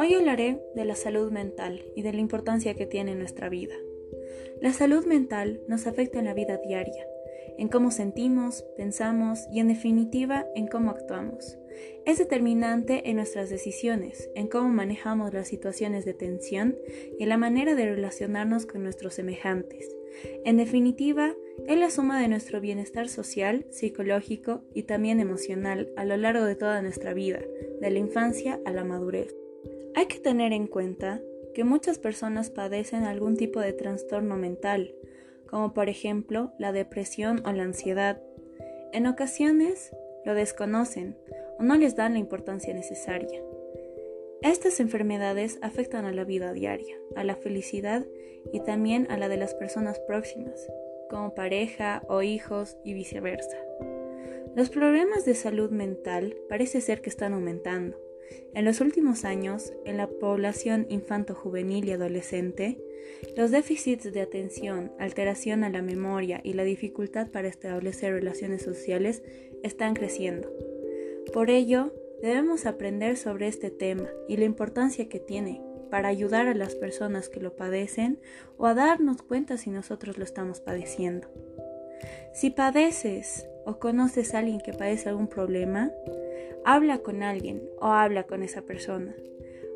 [0.00, 3.74] Hoy hablaré de la salud mental y de la importancia que tiene en nuestra vida.
[4.60, 7.04] La salud mental nos afecta en la vida diaria,
[7.58, 11.58] en cómo sentimos, pensamos y en definitiva en cómo actuamos.
[12.06, 16.78] Es determinante en nuestras decisiones, en cómo manejamos las situaciones de tensión
[17.18, 19.96] y en la manera de relacionarnos con nuestros semejantes.
[20.44, 21.34] En definitiva,
[21.66, 26.54] es la suma de nuestro bienestar social, psicológico y también emocional a lo largo de
[26.54, 27.40] toda nuestra vida,
[27.80, 29.34] de la infancia a la madurez.
[29.98, 31.20] Hay que tener en cuenta
[31.54, 34.94] que muchas personas padecen algún tipo de trastorno mental,
[35.50, 38.22] como por ejemplo la depresión o la ansiedad.
[38.92, 39.90] En ocasiones
[40.24, 41.16] lo desconocen
[41.58, 43.42] o no les dan la importancia necesaria.
[44.40, 48.06] Estas enfermedades afectan a la vida diaria, a la felicidad
[48.52, 50.64] y también a la de las personas próximas,
[51.10, 53.56] como pareja o hijos y viceversa.
[54.54, 58.07] Los problemas de salud mental parece ser que están aumentando.
[58.54, 62.78] En los últimos años, en la población infanto-juvenil y adolescente,
[63.36, 69.22] los déficits de atención, alteración a la memoria y la dificultad para establecer relaciones sociales
[69.62, 70.52] están creciendo.
[71.32, 76.54] Por ello, debemos aprender sobre este tema y la importancia que tiene para ayudar a
[76.54, 78.20] las personas que lo padecen
[78.56, 81.28] o a darnos cuenta si nosotros lo estamos padeciendo.
[82.32, 85.90] Si padeces o conoces a alguien que padece algún problema,
[86.64, 89.14] habla con alguien o habla con esa persona.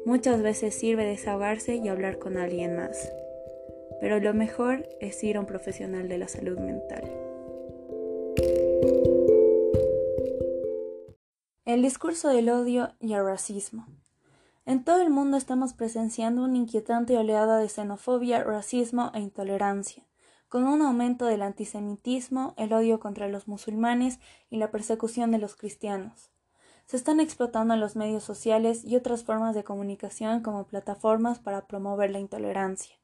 [0.05, 3.13] Muchas veces sirve desahogarse y hablar con alguien más.
[4.01, 7.05] Pero lo mejor es ir a un profesional de la salud mental.
[11.65, 13.87] El discurso del odio y el racismo.
[14.67, 20.05] En todo el mundo estamos presenciando una inquietante oleada de xenofobia, racismo e intolerancia,
[20.49, 25.57] con un aumento del antisemitismo, el odio contra los musulmanes y la persecución de los
[25.57, 26.33] cristianos.
[26.93, 32.11] Se están explotando los medios sociales y otras formas de comunicación como plataformas para promover
[32.11, 32.95] la intolerancia.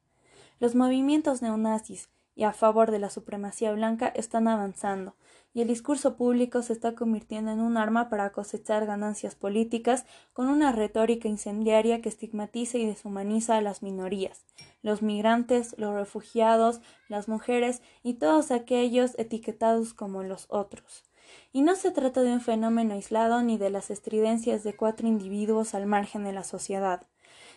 [0.59, 5.15] Los movimientos neonazis y a favor de la supremacía blanca están avanzando,
[5.55, 10.49] y el discurso público se está convirtiendo en un arma para cosechar ganancias políticas con
[10.49, 14.45] una retórica incendiaria que estigmatiza y deshumaniza a las minorías,
[14.83, 21.08] los migrantes, los refugiados, las mujeres y todos aquellos etiquetados como los otros.
[21.51, 25.73] Y no se trata de un fenómeno aislado ni de las estridencias de cuatro individuos
[25.73, 27.05] al margen de la sociedad.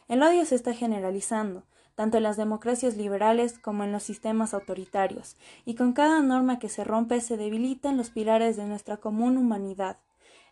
[0.09, 5.37] El odio se está generalizando, tanto en las democracias liberales como en los sistemas autoritarios,
[5.65, 9.99] y con cada norma que se rompe se debilitan los pilares de nuestra común humanidad.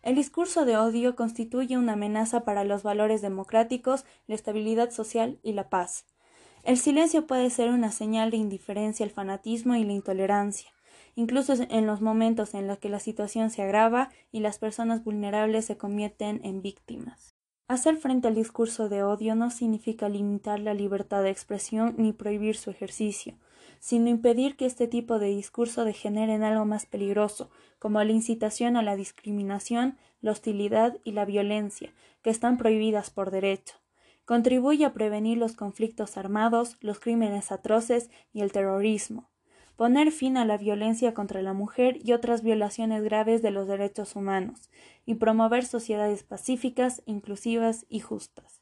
[0.03, 5.53] El discurso de odio constituye una amenaza para los valores democráticos, la estabilidad social y
[5.53, 6.05] la paz.
[6.63, 10.71] El silencio puede ser una señal de indiferencia al fanatismo y la intolerancia,
[11.15, 15.65] incluso en los momentos en los que la situación se agrava y las personas vulnerables
[15.65, 17.35] se convierten en víctimas.
[17.67, 22.57] Hacer frente al discurso de odio no significa limitar la libertad de expresión ni prohibir
[22.57, 23.37] su ejercicio,
[23.79, 27.49] sino impedir que este tipo de discurso degenere en algo más peligroso,
[27.79, 33.31] como la incitación a la discriminación, la hostilidad y la violencia, que están prohibidas por
[33.31, 33.75] derecho.
[34.25, 39.30] Contribuye a prevenir los conflictos armados, los crímenes atroces y el terrorismo
[39.81, 44.15] poner fin a la violencia contra la mujer y otras violaciones graves de los derechos
[44.15, 44.69] humanos,
[45.07, 48.59] y promover sociedades pacíficas, inclusivas y justas.